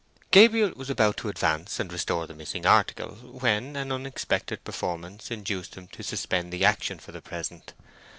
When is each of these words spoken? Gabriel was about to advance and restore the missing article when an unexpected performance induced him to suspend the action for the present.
Gabriel 0.31 0.71
was 0.75 0.89
about 0.89 1.15
to 1.15 1.29
advance 1.29 1.79
and 1.79 1.93
restore 1.93 2.25
the 2.25 2.33
missing 2.33 2.65
article 2.65 3.11
when 3.17 3.75
an 3.75 3.91
unexpected 3.91 4.63
performance 4.63 5.29
induced 5.29 5.75
him 5.75 5.85
to 5.87 6.01
suspend 6.01 6.51
the 6.51 6.65
action 6.65 6.97
for 6.97 7.11
the 7.11 7.21
present. 7.21 7.75